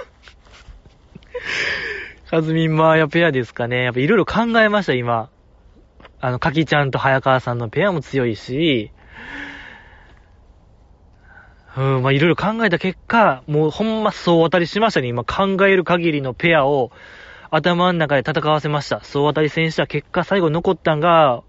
[2.30, 3.84] カズミンマーヤペアですかね。
[3.84, 5.28] やっぱいろいろ考えました、今。
[6.20, 8.90] あの、カキちゃんと早川さんのペアも強いし、
[11.76, 15.08] うん、まあいろいろ考えた結果、もうほんま総当たりしましたね。
[15.08, 16.92] 今考える限りのペアを
[17.50, 19.00] 頭の中で戦わせました。
[19.02, 21.42] 総当たり戦した結果、最後残ったんが、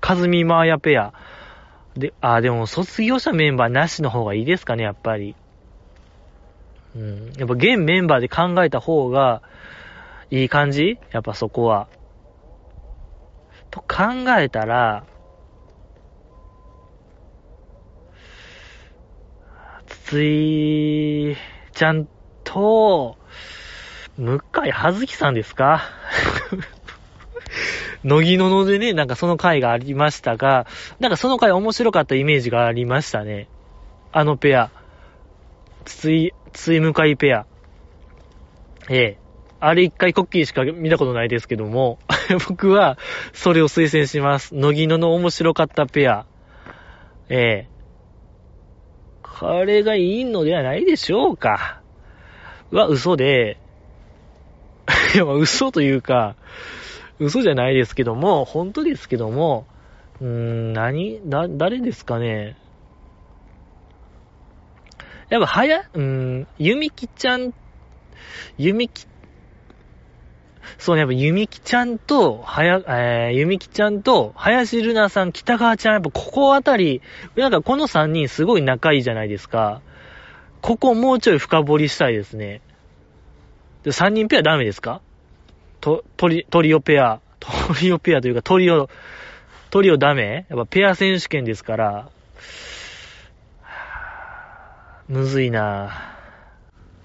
[0.00, 1.12] カズミマーヤペア。
[1.96, 5.36] で、あ、でも卒業者メンバーなしの方がいいですかね、やっぱり。
[6.96, 7.32] うん。
[7.36, 9.42] やっぱ現メンバーで考えた方が
[10.30, 10.98] いい感じ？
[11.10, 11.88] やっぱそこは。
[13.70, 15.04] と考えたら、
[20.12, 21.38] つい
[21.72, 22.06] ちゃん
[22.44, 23.16] と、
[24.18, 25.84] 向井はずきさんですか？
[28.04, 30.66] 乃木ののでね、なんかその回がありましたが、
[31.00, 33.48] なんかその回面白かったイメージがありましたね。
[34.12, 34.70] あのペア。
[35.86, 37.46] つい、つい向かいペア。
[38.90, 39.18] ええ。
[39.60, 41.98] あれ一回コッキーしか見たことないですけども、
[42.50, 42.98] 僕は
[43.32, 44.54] それを推薦します。
[44.54, 46.26] 乃木のの面白かったペア。
[47.30, 47.71] ええ。
[49.38, 51.80] これがいいのではないでしょうか。
[52.70, 53.58] は嘘で、
[55.14, 56.36] いや、嘘というか、
[57.18, 59.66] 嘘じゃないですけども、本当ですけども、
[60.20, 62.56] うーん、何だ、誰ですかね。
[65.28, 67.52] やっぱ、はや、うーん、ゆみきちゃん、
[68.58, 69.06] ゆみき、
[70.78, 77.02] そうね、やっぱゆみきちゃんと、はや、えー、ゆみきちゃんと、林るなさん、北川ちゃん、やっぱここあたり、
[77.36, 79.80] なんかこの3人すごい仲いいじゃないですか。
[80.60, 82.60] ここもうちょい深掘りしたいですね。
[83.82, 85.00] で、3人ペアダメですか？
[85.80, 87.20] と、トリ、トリオペア。
[87.40, 88.88] トリオペアというかトリオ、
[89.70, 90.46] トリオダメ？
[90.48, 92.08] やっぱペア選手権ですから、
[95.08, 95.88] むずいな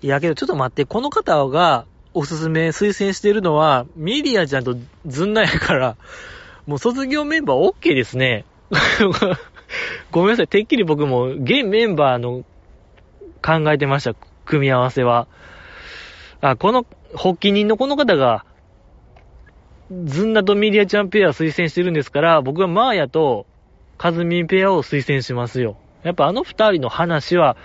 [0.03, 1.85] ぁいやけどちょっと待って、この方が
[2.17, 4.75] おすすめ推薦してるのは、ミリアちゃんと
[5.05, 5.97] ズンナやから、
[6.65, 8.43] もう卒業メンバー OK ですね。
[10.09, 12.43] ごめんなさい、てっきり僕も現メンバーの
[13.43, 15.27] 考えてました、組み合わせは。
[16.41, 18.45] あ、この、発起人のこの方が、
[20.05, 23.45] ズンナとミリアちゃんペア推薦してるんですから、僕はマーヤと
[23.99, 25.77] カズミンペアを推薦しますよ。
[26.01, 27.57] やっぱあの二人の話は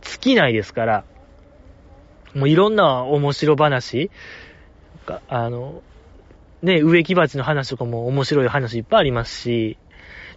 [0.00, 1.04] 尽きないですから、
[2.34, 4.10] もういろんな面白話、
[5.28, 5.82] あの、
[6.62, 9.78] ね、植木鉢の話とかも面白い話いっぱいありますし、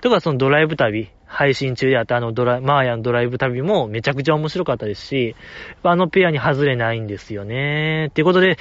[0.01, 5.35] とかそのドライブ旅、配信中であったあのドラ、マーヤのドライブ旅もめちゃくちゃ面白かったですし、
[5.81, 8.07] あのペアに外れないんですよね。
[8.09, 8.57] っていうことで、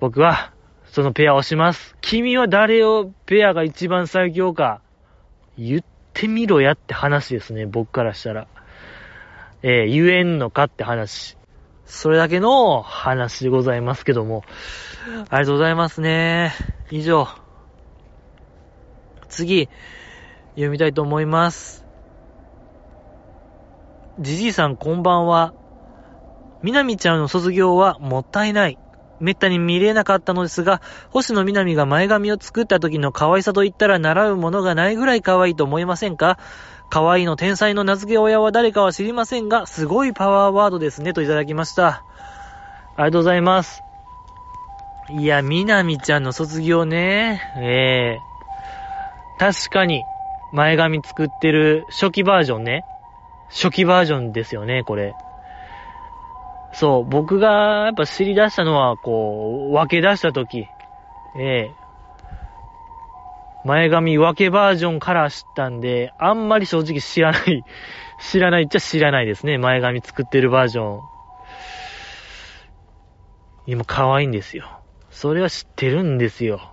[0.00, 0.52] 僕は、
[0.86, 1.96] そのペアをします。
[2.00, 4.80] 君は誰をペアが一番最強か、
[5.58, 8.46] 言ってみろやって話ですね、僕からしたら。
[9.62, 11.35] えー、言えんのかって話。
[11.86, 14.42] それだけの話でございますけども。
[15.30, 16.52] ありがとうございますね。
[16.90, 17.28] 以上。
[19.28, 19.68] 次。
[20.54, 21.86] 読みたいと思います。
[24.18, 25.54] じじいさんこんばんは。
[26.62, 28.78] みなみちゃんの卒業はもったいない。
[29.20, 36.38] めったに見れなかったのですが、星野みなみが前髪を作った時の可愛さと言ったら習うものがないぐらい可愛いと思いませんか？
[36.88, 42.04] 可愛いの天才の名付け親は誰かは知りませんが、すごいパワーワードですね、といただきました。
[42.96, 43.82] ありがとうございます。
[45.10, 47.40] いや、みなみちゃんの卒業ね。
[47.58, 50.02] ええー、確かに、
[50.52, 52.84] 前髪作ってる初期バージョンね。
[53.48, 55.14] 初期バージョンですよね、これ。
[56.72, 60.66] そう、僕がやっぱ知り出したのは、こう、分け出したとき。
[61.38, 61.85] ええ
[63.66, 67.64] 前髪分けバージョンから知ったんで、あんまり正直知らない、
[68.22, 69.58] 知らないっちゃ知らないですね。
[69.58, 71.00] 前髪作ってるバージョン。
[73.66, 74.80] 今可愛いんですよ。
[75.10, 76.70] それは知ってるんですよ。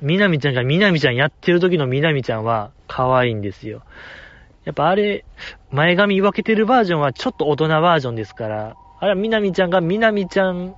[0.00, 3.82] みなみちゃんがみなみちゃんやってる時のみなみちゃんは可愛いんですよ。
[4.64, 5.24] やっぱあれ、
[5.72, 10.76] 前髪分けてるバージョンはちょっと大人バージョンですから、あれはみなみちゃんがみなみちゃん、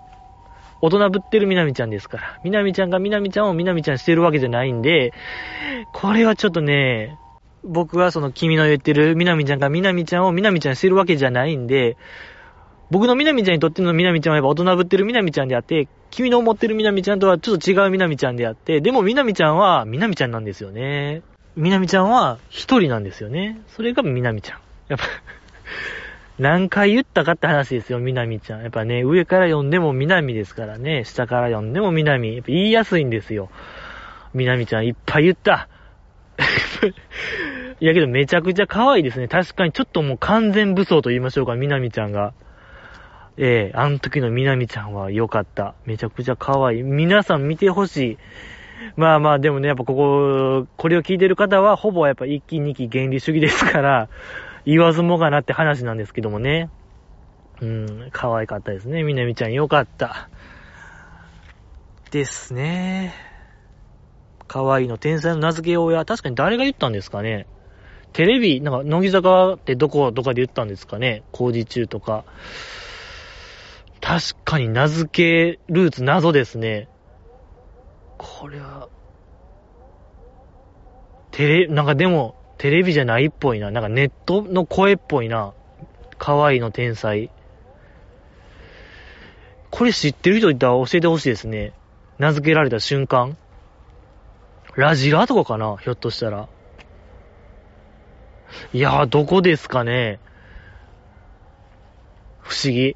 [0.82, 5.12] 大人ぶってるみなみちゃんですから、みなみちゃんがみなみちゃんをみなみちゃんしてるわけじゃないんで、
[5.92, 7.18] これはちょっとね、
[7.62, 11.96] 僕はその君の言ってるみなみちゃんがみなみちゃんをみなみちゃんしてるわけじゃないんで、
[12.90, 21.22] 僕のみなみちゃんにとってのみなみちゃんはやっぱ大人ぶってるみなみちゃんであって、君の思ってるみなみちゃんとはちょっと違うみなみちゃんであって、でもみなみちゃんはみなみちゃんなんですよね。
[21.56, 23.60] みなみちゃんは一人なんですよね。
[23.68, 24.58] それがみなみちゃん。
[24.88, 25.04] やっぱ
[26.40, 28.62] 何回言ったかって話ですよ、みなみちゃん。
[28.62, 32.34] やっぱね、上から読んでもみなみですからね、下から読んでもみなみ。
[32.36, 33.50] やっぱ言いやすいんですよ。
[34.32, 35.68] みなみちゃんいっぱい言った。
[37.78, 39.28] いやけどめちゃくちゃ可愛いですね。
[39.28, 42.32] 確かにちょっともう完全武装と言いましょうか、みなみちゃんが。
[43.36, 45.74] ええー、あの時のみなみちゃんは良かった。
[45.84, 46.82] めちゃくちゃ可愛い。
[46.84, 48.18] 皆さん見てほしい。
[48.96, 54.08] まあまあ、でもね、やっぱここ、これを聞いてる方は、ほぼやっぱ一期二期原理主義ですから、
[54.64, 56.70] 言わずもがなって話なんですけどもね。
[57.60, 59.02] うん、可愛かったですね。
[59.02, 60.30] みなみちゃん良かった。
[62.10, 63.14] ですね。
[64.48, 66.04] 可愛いの天才の名付け親。
[66.04, 67.46] 確かに誰が言ったんですかね。
[68.12, 71.22] テレビ、なんか、乃木坂ってどこ、どかで言ったんですかね。
[71.30, 72.24] 工事中とか。
[74.00, 76.88] 確かに名付けルーツ謎ですね。
[78.18, 78.88] これは、
[81.30, 83.70] テレ、なんかでも、テレビじゃないっぽいな。
[83.70, 85.54] なんかネットの声っぽいな。
[86.18, 87.30] 可愛いの天才。
[89.70, 91.72] これ知ってる人いたら教えてほしいですね。
[92.18, 93.38] 名付けられた瞬間。
[94.76, 96.50] ラジラとかかなひょっとしたら。
[98.74, 100.20] いやー、どこですかね
[102.42, 102.94] 不思議。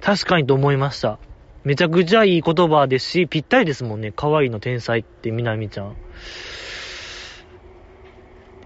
[0.00, 1.18] 確かにと思いました。
[1.64, 4.12] めちゃくちゃいい言葉ですし、ぴったりですもんね。
[4.14, 5.96] 可愛いの天才ってみなみちゃん。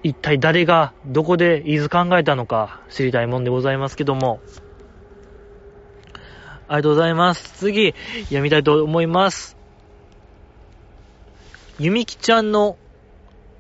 [0.07, 4.41] 一体誰が、どこで、いず考えたのか知りたいもんでございますけども。
[6.69, 7.51] ありがとうございます。
[7.59, 7.93] 次、
[8.27, 9.57] 読みたいと思います。
[11.81, 12.79] ゆみきちゃんの、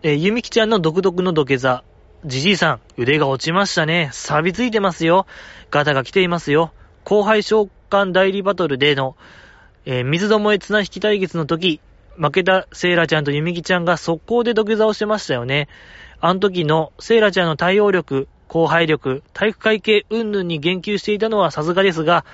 [0.04, 1.84] えーゆみきちゃんの独特の土下座。
[2.24, 4.10] じじいさん、腕が落ちましたね。
[4.12, 5.26] 錆びついてますよ。
[5.72, 6.70] ガタが来ていますよ。
[7.02, 9.16] 後輩召喚代理バトルでの、
[9.84, 11.80] えー水どもえ綱引き対決の時、
[12.18, 15.68] 負けたセイラちゃんとゆみきちゃんが速攻で土下座をしてましたよね。
[16.20, 22.24] あの時のセイラちゃんの対応力、後輩力、体育会系云々に言及していたのはさすがですが、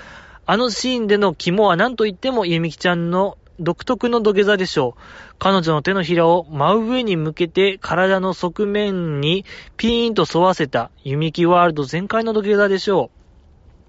[0.46, 5.34] あのシーンでの肝は何と言ってもゆみきちゃんの独特の土下座でしょう。
[5.38, 9.44] 彼女の手のひらを真上に向けて体の側面に
[9.76, 13.10] ピーンと沿わせたゆみきワールド全開の土下座でしょ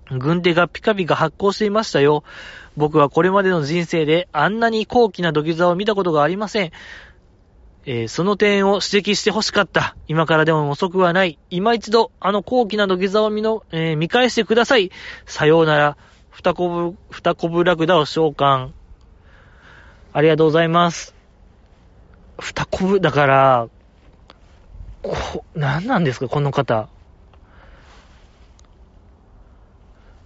[0.09, 0.19] う。
[0.19, 2.23] 軍手がピカピカ発光していましたよ。
[2.75, 6.71] 僕はこれまでの人生であんなに高貴な土下座を見たことがありません。
[7.85, 9.95] えーその点を指摘して欲しかった。
[10.07, 11.37] 今からでも遅くはない。
[11.49, 14.91] 今一度、あの高貴な土下座を見の、えー見返してください。
[15.25, 15.97] さようなら。
[16.33, 18.71] 二コブ、二コブラクダを召喚。
[20.13, 21.13] ありがとうございます。
[22.39, 23.67] 二コブ、だから、
[25.03, 26.89] こ、なんなんですか、この方。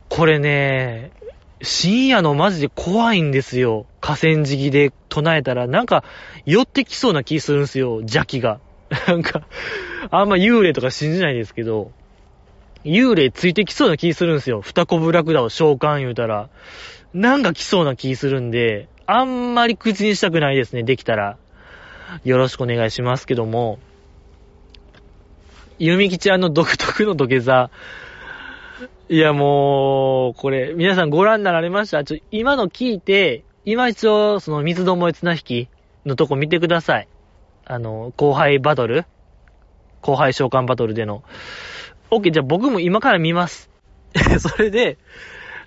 [0.08, 1.12] これね、
[1.62, 3.86] 深夜のマジで怖いんですよ。
[3.99, 6.03] 河川敷で唱えたら、なんか、
[6.45, 8.60] 寄ってきそうな気するんですよ、邪気が。
[9.08, 9.47] なんか、
[10.12, 11.91] あんま幽霊とか信じないですけど、
[12.84, 14.62] 幽霊ついてきそうな気するんですよ。
[14.62, 16.49] 二コブラクダを召喚言うたら。
[17.14, 21.38] なんか来そうな気するんで、あんまり口にしたくないですね、できたら。
[22.24, 23.80] よろしくお願いしますけども、
[25.80, 27.70] ゆみきちゃんの独特の土下座、
[29.10, 32.04] いやもう、これ、皆さんご覧になられました？
[32.04, 35.70] ちょ、今の聞いて、今一応、その水どもえ綱引き
[36.06, 37.08] のとこ見てください。
[37.66, 39.06] あの、後輩バトル？
[40.02, 41.24] 後輩召喚バトルでの。
[42.12, 43.70] OK、じゃあ僕も今から見ます。
[44.40, 44.98] それで、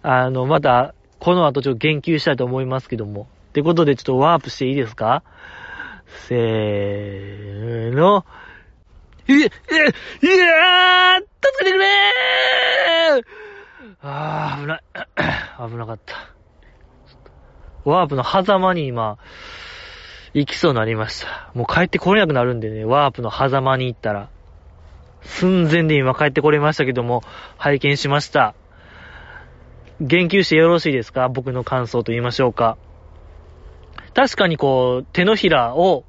[0.02, 3.28] あの、また、この後ちょっと言及したいと思いますけども。
[3.50, 5.22] ってことでちょっとワープしていいですか？
[6.28, 8.24] せーの。
[9.30, 11.28] いえ、いえ、いやー助
[11.60, 13.24] けてくれー
[14.02, 14.80] あー、危ない。
[15.70, 16.14] 危なかった。
[17.84, 19.18] ワープの狭間に今、
[20.34, 21.50] 行きそうになりました。
[21.54, 24.28] もう帰ってこれなくなるんでね、ワープの狭間に行ったら。
[25.22, 27.22] 寸前で今帰ってこれましたけども、
[27.58, 28.54] 拝見しました。
[30.00, 31.28] 言及してよろしいですか？
[31.28, 32.78] 僕の感想と言いましょうか。
[34.14, 36.04] 確かにこう、手のひらを、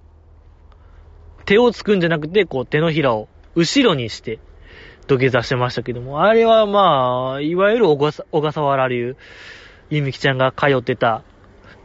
[1.45, 4.39] 手をつくんじゃなくて、こう、手のひらを後ろにして、
[5.07, 9.15] 土下座してましたけども、あれはまあ、いわゆる小笠原流、
[9.89, 11.23] ゆみきちゃんが通ってた、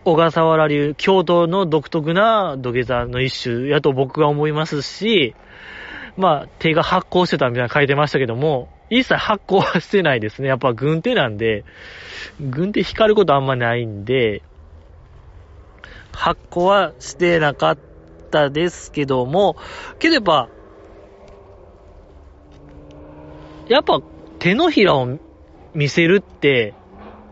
[0.04, 5.34] 小笠原流、京都の独特な土下座の一種やと僕は思いますし、
[6.16, 10.48] まあ、手が発光してたみたいなの書いてましたけども、一切発光はしてないですね。
[10.48, 11.64] やっぱ軍手なんで、
[12.40, 14.42] 軍手光ることあんまないんで、
[16.12, 17.76] 発光はしてなかっ
[18.36, 19.56] たですけども、
[19.98, 20.48] けどやっぱ、
[23.68, 24.00] やっぱ
[24.38, 25.18] 手のひらを
[25.74, 26.74] 見せるって、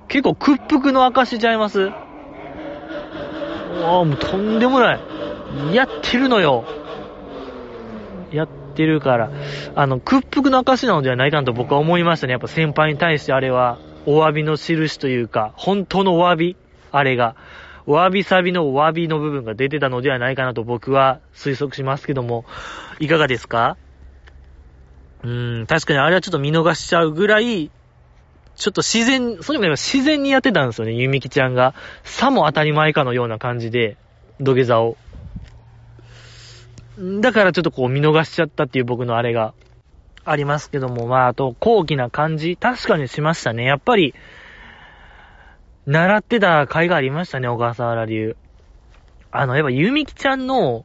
[0.09, 1.91] 結構屈服の証しちゃいます？
[3.83, 5.01] ああ、もうとんでもない。
[5.75, 6.65] やってるのよ。
[8.33, 9.31] やってるから。
[9.75, 12.33] あの、屈服の証なのではないかなと僕は思いましたね。
[12.33, 16.57] やっぱ先輩に対してあれは、お詫びの印というか、本当のお詫び
[16.91, 17.37] あれが。
[17.87, 22.45] わびさびのわびの部分が出てたのではないかなと僕は推測しますけども、
[22.99, 23.77] いかがですか？
[25.23, 27.71] うーん、確かにあれはちょっと見逃しちゃうぐらい、
[28.57, 31.75] ちょっと自然、それも自然にやってたんですよね、ゆみきちゃんが。
[32.05, 33.97] さも当たり前かのような感じで、
[34.41, 34.97] 土下座を。
[37.21, 39.53] だからちょっとこう見逃しちゃったっていう僕のあれが
[40.25, 43.65] ありますけども、まああと高貴な感じ、確かにしましたね。
[43.65, 44.15] やっぱり、
[45.87, 48.37] 習ってた回がありましたね、小笠原流。
[49.31, 50.85] あの、やっぱゆみきちゃんの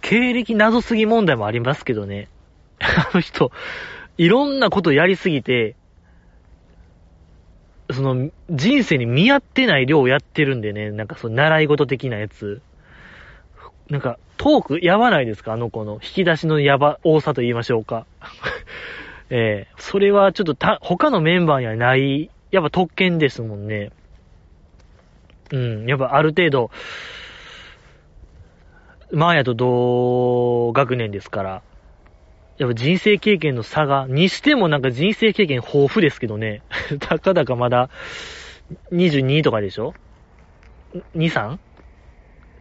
[0.00, 2.28] 経歴謎すぎ問題もありますけどね。
[2.80, 3.52] あの人、
[4.18, 5.76] いろんなことやりすぎて、
[7.90, 12.60] その、人生に見合ってない量をやってるんでね、なんかその習い事的なやつ。
[13.88, 15.52] なんか、トークやばないですか？
[15.52, 15.94] あの子の。
[15.94, 18.06] 引き出しのやば、多さと言いましょうか。
[19.30, 23.90] ええそれはちょっと、他のメンバーにはない、やっぱ特権ですもんね。
[25.52, 26.70] うん、やっぱある程度、
[29.12, 31.62] マーヤと同学年ですから、
[32.58, 36.62] やっぱ人生経験の差が、にしてもなんか人生経験豊富ですけどね。
[37.00, 37.90] たかだかまだ、
[38.92, 39.92] 22とかでしょ
[41.14, 41.58] ?2、3?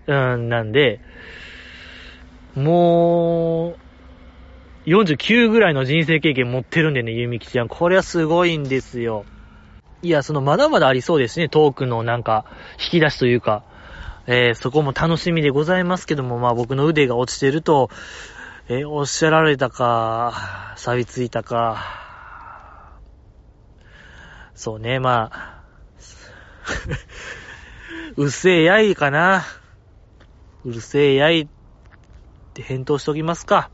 [0.08, 1.00] うん、なんで、
[2.56, 3.78] も
[4.86, 7.70] う、49ぐらいの人生経験持ってるんでね、ゆみきちゃん。
[7.70, 9.26] これはすごいんですよ。
[10.04, 12.46] いや、その、まだまだありそうですね、トークのなんか、
[12.78, 13.64] 引き出しというか、
[14.28, 17.90] えー、そこも楽しみでございますけども、まあ僕の腕が落ちてると、
[18.68, 22.04] えー、おっしゃられたか、錆びついたか、
[24.56, 25.64] そうね、まあ、
[28.18, 29.44] うっせえやいかな。
[30.66, 31.48] うるせえやいっ
[32.54, 33.70] て返答しときますか。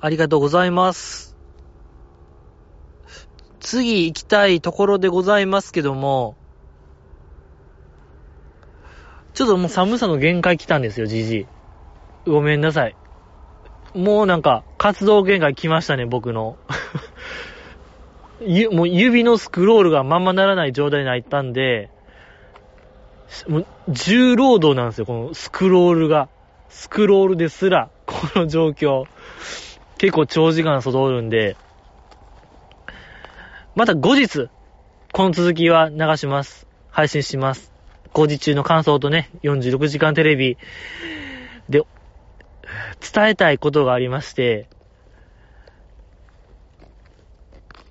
[0.00, 1.27] ありがとうございます。
[3.68, 6.36] 次行きたいところでございますけども、
[9.34, 11.46] ちょっともう寒さの限界来たんですよ、じじい。
[12.24, 12.96] ごめんなさい。
[13.94, 16.56] もうなんか、活動限界来ましたね、僕の。
[18.40, 21.90] ゆ、もう指のスクロールがまんまならない状態になったんで、
[23.48, 26.30] もう、重労働なんですよ、このスクロールが。
[26.70, 29.04] スクロールですら、この状況。
[29.98, 31.58] 結構長時間外おるんで、
[33.78, 34.48] また後日、
[35.12, 36.66] この続きは流します。
[36.90, 37.72] 配信します。
[38.12, 40.58] 工事中の感想とね、46時間テレビ
[41.68, 41.84] で、
[43.14, 44.68] 伝えたいことがありまして、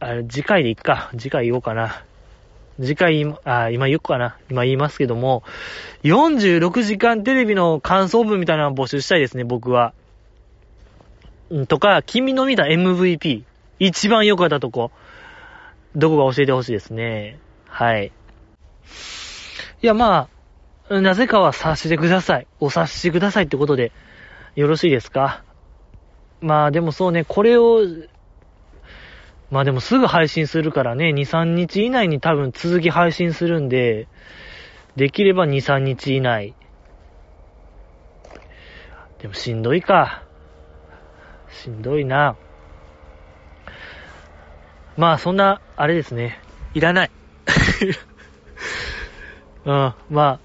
[0.01, 1.09] あれ、次回でいっか。
[1.17, 2.03] 次回言おうかな。
[2.81, 4.35] 次回、あ、今言おうかな。
[4.49, 5.43] 今言いますけども、
[6.03, 9.93] 46時間テレビの感想文みたいなのを募集したいですね、僕は。
[11.69, 13.43] とか、君の見た MVP。
[13.79, 14.91] 一番良かったとこ。
[15.95, 17.39] どこか教えてほしいですね。
[17.67, 18.11] はい。
[19.81, 20.29] いや、ま
[20.89, 22.47] あ、なぜかは察してください。
[22.59, 23.91] お察しくださいってことで、
[24.55, 25.43] よろしいですか？
[26.41, 27.81] まあでもそうね、これを、
[29.49, 34.07] まあでもすぐ配信するからね、2、3日以内に多分続き配信するんで、
[34.95, 36.53] できれば2、3日以内。
[39.19, 40.23] でもしんどいか。
[41.49, 42.35] しんどいな。
[44.97, 46.39] まあ、そんな、あれですね。
[46.73, 47.11] いらない。
[49.65, 50.39] うん、まあ、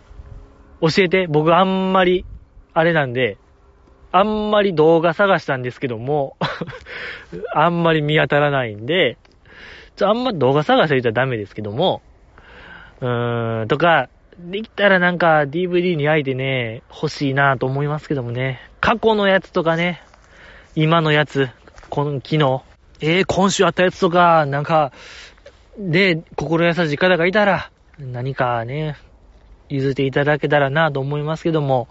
[0.80, 1.26] 教えて。
[1.26, 2.26] 僕あんまり、
[2.74, 3.38] あれなんで、
[4.12, 6.36] あんまり動画探したんですけども
[7.54, 9.16] あんまり見当たらないんで、
[9.96, 12.02] ちょ、あんま動画探したら言ったらダメですけども、
[13.00, 18.60] うーん、とか、できたらなんか DVD に焼いてね、欲しいなと思いますけどもね。
[18.80, 20.02] 過去のやつとかね、
[20.74, 21.48] 今のやつ、
[21.88, 22.62] この、昨日、
[23.04, 24.92] えー、今週あったやつとか、なんか、
[25.76, 28.96] で、心優しい方がいたら、何かね、
[29.68, 31.88] 譲っていただけたらなと思いますけども、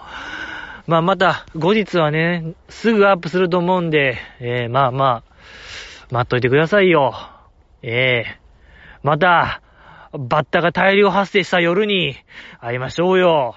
[0.87, 5.23] まあまた、後日はね、すぐアップすると思うんで、えー、まあまあ、
[6.11, 7.13] 待っといてくださいよ。
[7.81, 9.61] ええー、また、
[10.13, 12.15] バッタが大量発生した夜に
[12.61, 13.55] 会いましょうよ。